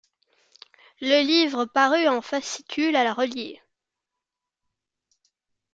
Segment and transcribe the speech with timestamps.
[0.99, 3.61] Le livre parut en fascicules à relier.